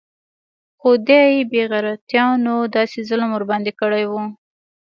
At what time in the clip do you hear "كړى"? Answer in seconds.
3.79-4.03